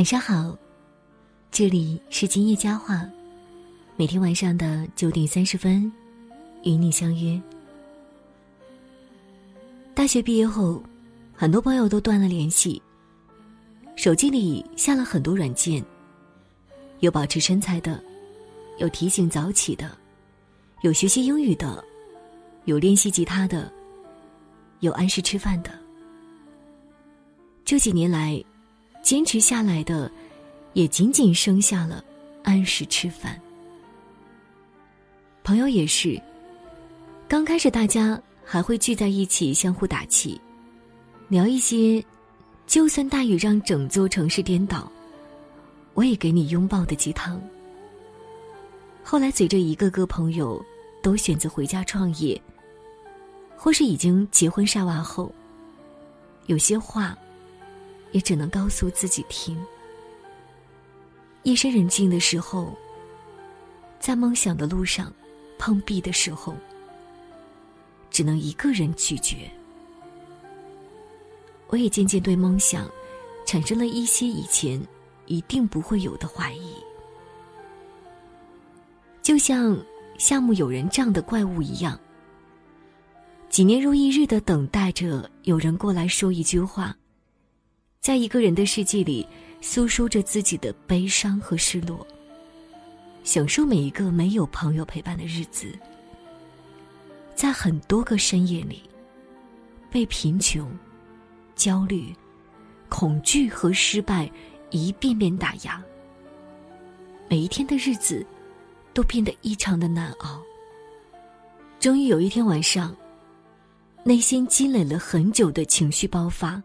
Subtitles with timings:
[0.00, 0.56] 晚上好，
[1.50, 3.06] 这里是今夜佳话，
[3.96, 5.92] 每天晚上的九点三十分，
[6.62, 7.38] 与你相约。
[9.94, 10.82] 大学毕业后，
[11.34, 12.80] 很多朋友都断了联系，
[13.94, 15.84] 手机里下了很多软件，
[17.00, 18.02] 有保持身材的，
[18.78, 19.98] 有提醒早起的，
[20.80, 21.84] 有学习英语的，
[22.64, 23.70] 有练习吉他的，
[24.78, 25.70] 有按时吃饭的。
[27.66, 28.42] 这几年来。
[29.02, 30.10] 坚持下来的，
[30.74, 32.04] 也仅仅剩下了
[32.44, 33.40] 按时吃饭。
[35.42, 36.20] 朋友也是，
[37.26, 40.40] 刚开始大家还会聚在一起相互打气，
[41.28, 42.04] 聊一些
[42.68, 44.90] “就算大雨让整座城市颠倒，
[45.94, 47.40] 我也给你拥抱”的鸡汤。
[49.02, 50.62] 后来随着一个个朋友
[51.02, 52.40] 都选择回家创业，
[53.56, 55.34] 或是已经结婚晒娃后，
[56.46, 57.16] 有些话。
[58.12, 59.58] 也只能告诉自己听。
[61.44, 62.76] 夜深人静的时候，
[63.98, 65.12] 在梦想的路上
[65.58, 66.54] 碰壁的时候，
[68.10, 69.50] 只能一个人拒绝。
[71.68, 72.90] 我也渐渐对梦想
[73.46, 74.80] 产生了一些以前
[75.26, 76.74] 一定不会有的怀疑，
[79.22, 79.78] 就像
[80.18, 81.98] 夏目友人这样的怪物一样，
[83.48, 86.94] 几年如一日的等待着有人过来说一句话。
[88.00, 89.26] 在一个人的世界里，
[89.60, 92.06] 诉说着自己的悲伤和失落，
[93.24, 95.78] 享受每一个没有朋友陪伴的日子。
[97.34, 98.82] 在很多个深夜里，
[99.90, 100.66] 被贫穷、
[101.54, 102.10] 焦虑、
[102.88, 104.30] 恐惧和失败
[104.70, 105.82] 一遍遍打压，
[107.28, 108.26] 每一天的日子
[108.94, 110.40] 都变得异常的难熬。
[111.78, 112.96] 终于有一天晚上，
[114.04, 116.62] 内心积累了很久的情绪爆发。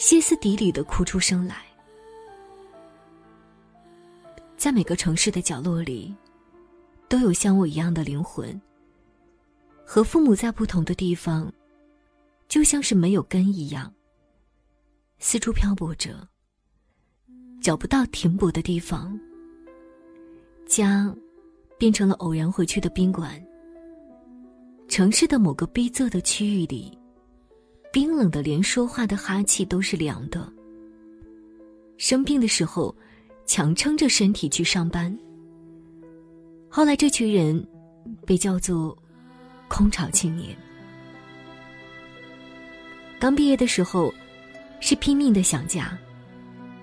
[0.00, 1.56] 歇斯底里的哭出声来，
[4.56, 6.16] 在每个城市的角落里，
[7.06, 8.58] 都有像我一样的灵魂。
[9.84, 11.52] 和父母在不同的地方，
[12.48, 13.92] 就像是没有根一样，
[15.18, 16.26] 四处漂泊着，
[17.60, 19.20] 找不到停泊的地方。
[20.66, 21.14] 家，
[21.76, 23.38] 变成了偶然回去的宾馆。
[24.88, 26.98] 城市的某个逼仄的区域里。
[27.92, 30.50] 冰冷的，连说话的哈气都是凉的。
[31.98, 32.94] 生病的时候，
[33.44, 35.16] 强撑着身体去上班。
[36.68, 37.66] 后来，这群人
[38.24, 38.96] 被叫做
[39.66, 40.56] “空巢青年”。
[43.18, 44.14] 刚毕业的时候，
[44.78, 45.98] 是拼命的想家，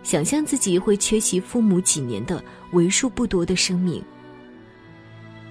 [0.04, 2.44] 想象自己会缺席父母几年的
[2.74, 4.04] 为数不多的生命。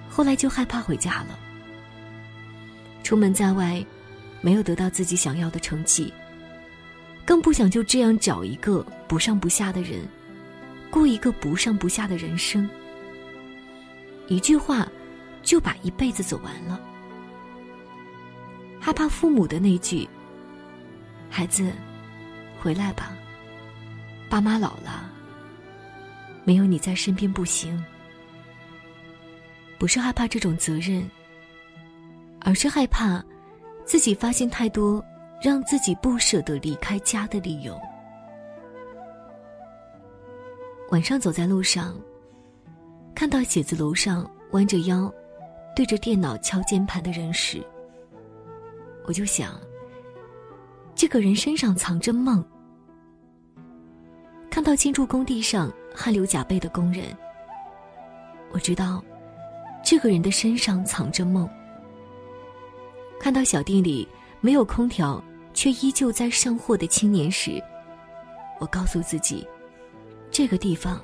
[0.07, 1.39] 后来就害怕回家了。
[3.01, 3.83] 出门在外。
[4.47, 6.13] 没有得到自己想要的成绩，
[7.25, 10.07] 更不想就这样找一个不上不下的人，
[10.89, 12.69] 过一个不上不下的人生。
[14.29, 14.87] 一句话，
[15.43, 16.79] 就把一辈子走完了。
[18.79, 20.07] 害怕父母的那句
[21.29, 21.73] “孩子，
[22.61, 23.11] 回来吧，
[24.29, 25.11] 爸妈老了，
[26.45, 27.83] 没有你在身边不行。”
[29.77, 31.05] 不是害怕这种责任，
[32.39, 33.21] 而是害怕。
[33.87, 35.03] 自己发现太多
[35.41, 37.79] 让自己不舍得离开家的理由。
[40.91, 41.95] 晚上走在路上，
[43.15, 45.11] 看到写字楼上弯着腰，
[45.73, 47.63] 对着电脑敲键盘的人时，
[49.05, 49.57] 我就想，
[50.93, 52.43] 这个人身上藏着梦。
[54.49, 57.05] 看到建筑工地上汗流浃背的工人，
[58.51, 59.01] 我知道，
[59.81, 61.49] 这个人的身上藏着梦。
[63.19, 64.07] 看到小店里
[64.39, 65.21] 没有空调，
[65.53, 67.61] 却依旧在上货的青年时，
[68.59, 69.45] 我告诉自己，
[70.31, 71.01] 这个地方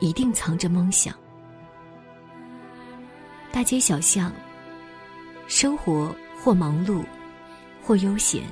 [0.00, 1.14] 一定藏着梦想。
[3.52, 4.32] 大街小巷，
[5.46, 7.04] 生活或忙碌，
[7.82, 8.42] 或悠闲，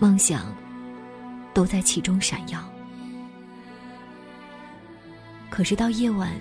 [0.00, 0.54] 梦想
[1.54, 2.58] 都在其中闪耀。
[5.50, 6.32] 可是到夜晚，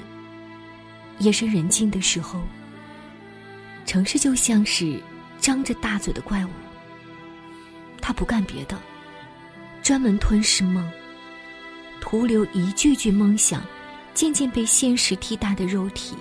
[1.20, 2.42] 夜深人静的时候。
[3.86, 5.02] 城市就像是
[5.40, 6.50] 张着大嘴的怪物，
[8.02, 8.78] 他不干别的，
[9.82, 10.90] 专门吞噬梦，
[12.02, 13.64] 徒留一句句梦想，
[14.14, 16.16] 渐渐被现实替代的肉体，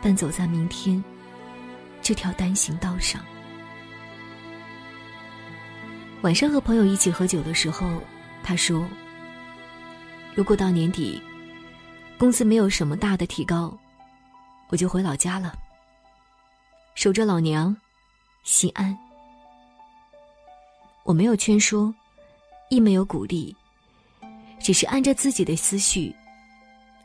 [0.00, 1.02] 奔走在明天
[2.00, 3.22] 这条单行道上。
[6.22, 8.02] 晚上和朋友一起喝酒的时候，
[8.42, 8.88] 他说
[10.34, 11.22] ：“如果到年底，
[12.18, 13.78] 工资没有什么大的提高，
[14.68, 15.56] 我就回老家了。”
[16.98, 17.76] 守着老娘，
[18.42, 18.98] 心安。
[21.04, 21.94] 我没有劝说，
[22.70, 23.54] 亦没有鼓励，
[24.58, 26.12] 只是按着自己的思绪，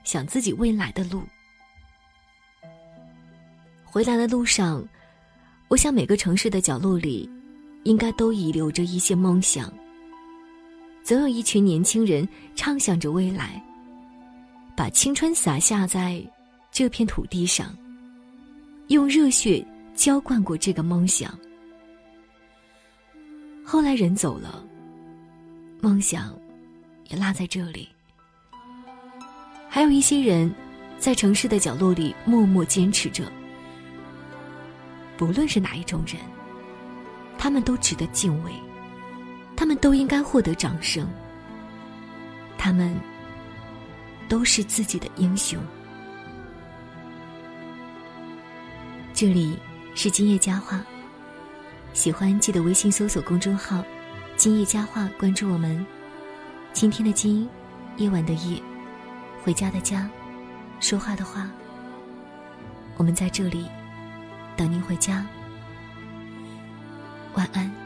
[0.04, 1.22] 想自己未来的路。
[3.84, 4.84] 回来的路上，
[5.68, 7.30] 我想每个城市的角落里，
[7.84, 9.72] 应该都遗留着一些梦想。
[11.04, 13.64] 总有一群年轻人畅想着未来，
[14.76, 16.20] 把青春洒下在
[16.72, 17.72] 这片土地上，
[18.88, 19.64] 用热血
[19.96, 21.38] 浇灌过这个梦想。
[23.64, 24.64] 后来人走了，
[25.82, 26.38] 梦想
[27.10, 27.88] 也落在这里。
[29.70, 30.54] 还有一些人，
[31.00, 33.32] 在城市的角落里默默坚持着。
[35.18, 36.18] 不论是哪一种人，
[37.38, 38.52] 他们都值得敬畏，
[39.56, 41.08] 他们都应该获得掌声。
[42.58, 42.96] 他们
[44.30, 45.60] 都是自己的英雄。
[49.14, 49.58] 这里
[49.96, 50.84] 是今夜佳话。
[51.94, 53.84] 喜欢记得微信搜索公众号
[54.36, 55.86] “今夜佳话”，关注我们。
[56.74, 57.48] 今天的今，
[57.98, 58.62] 夜晚的夜，
[59.44, 60.10] 回家的家，
[60.80, 61.50] 说话的话。
[62.98, 63.68] 我们在这里
[64.58, 65.26] 等您回家。
[67.36, 67.83] 晚安。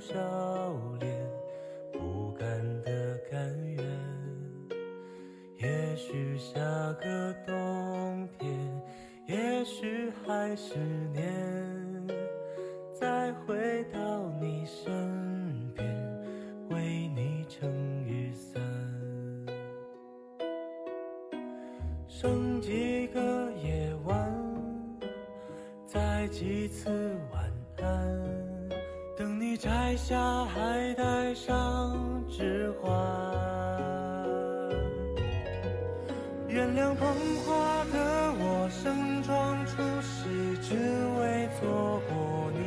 [0.00, 0.14] 笑
[1.00, 1.12] 脸，
[1.92, 2.46] 不甘
[2.82, 3.84] 的甘愿，
[5.56, 6.60] 也许下
[7.00, 8.48] 个冬天，
[9.26, 10.78] 也许还是
[11.12, 12.06] 年，
[12.92, 15.86] 再回到你身边，
[16.70, 17.68] 为你撑
[18.06, 18.62] 雨伞。
[22.06, 24.32] 剩几个夜晚，
[25.84, 26.88] 再几次
[27.32, 27.52] 晚
[27.82, 28.47] 安。
[29.58, 32.88] 摘下，还带上指环。
[36.46, 37.08] 原谅捧
[37.44, 40.76] 花的我，盛装出席，只
[41.18, 42.60] 为错过你。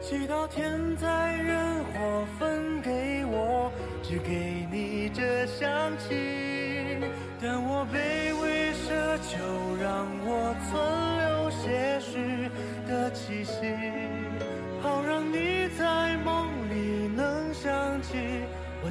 [0.00, 6.14] 祈祷天灾人祸分给我，只给你这香气。
[7.42, 9.42] 但我卑微奢求，
[9.82, 11.13] 让我存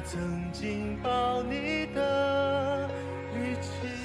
[0.04, 2.86] 曾经抱你的
[3.34, 4.04] 力气。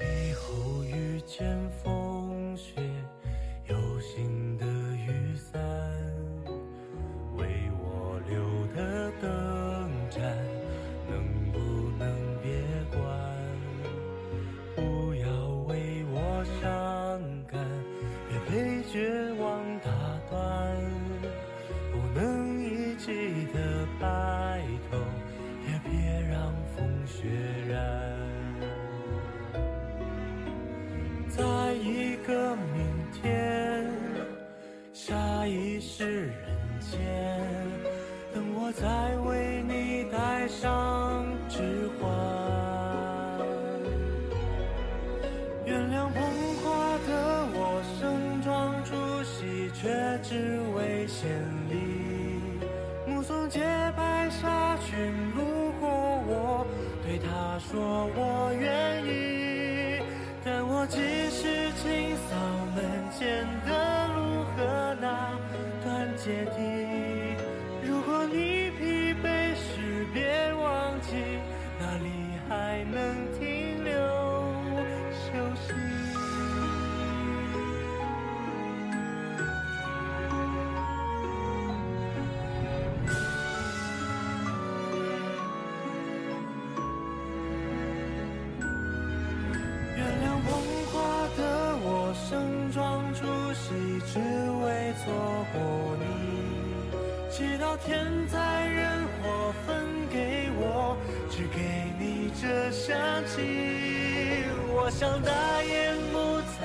[0.00, 1.65] 以后遇见
[18.48, 19.90] 被绝望打
[20.30, 20.36] 断。
[21.92, 24.96] 不能一起的白头，
[25.66, 25.90] 也别
[26.28, 27.28] 让风雪
[27.68, 27.76] 染。
[31.28, 31.42] 在
[31.74, 33.90] 一个明天，
[34.92, 36.34] 下一世人
[36.80, 36.98] 间，
[38.32, 40.95] 等我再为你戴上
[57.76, 60.00] 说我愿意。
[60.42, 60.96] 但我只
[61.30, 62.34] 是清扫
[62.74, 65.38] 门前的路和那
[65.84, 66.95] 段阶梯。
[94.16, 95.12] 只为错
[95.52, 95.60] 过
[96.00, 96.02] 你。
[97.30, 100.96] 祈祷天灾人祸分给我，
[101.28, 101.60] 只给
[102.00, 102.96] 你这香
[103.26, 103.36] 气。
[104.72, 106.56] 我想大言不惭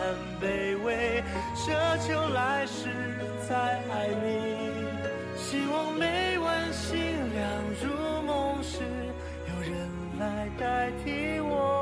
[0.41, 1.21] 卑微，
[1.53, 1.75] 奢
[2.07, 2.87] 求来世
[3.49, 3.53] 再
[3.91, 4.25] 爱你。
[5.35, 6.97] 希望每晚星
[7.33, 7.43] 亮
[7.83, 8.79] 入梦时，
[9.49, 9.73] 有人
[10.17, 11.80] 来代替我。